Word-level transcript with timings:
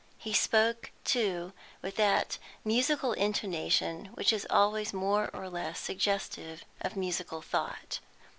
He 0.17 0.33
spoke, 0.33 0.89
too, 1.05 1.53
with 1.83 1.95
that 1.97 2.39
musical 2.65 3.13
intonation 3.13 4.05
which 4.15 4.33
is 4.33 4.47
always 4.49 4.93
more 4.93 5.29
or 5.31 5.47
less 5.47 5.79
suggestive 5.79 6.65
of 6.81 6.97
musical 6.97 7.43
thought. 7.43 7.99